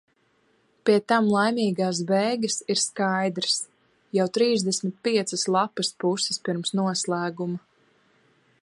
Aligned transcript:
Pie 0.89 0.93
tam 1.11 1.27
laimīgās 1.33 1.99
beigas 2.11 2.57
ir 2.75 2.81
skaidras 2.85 3.59
jau 4.19 4.27
trīsdesmit 4.39 4.99
piecas 5.09 5.45
lapas 5.59 5.95
puses 6.05 6.45
pirms 6.49 6.77
noslēguma. 6.83 7.63